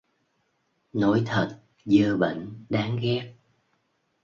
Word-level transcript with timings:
Nói 0.93 1.23
thật 1.25 1.59
dơ 1.85 2.17
bẩn 2.17 2.65
đáng 2.69 2.99
ghét 3.01 3.33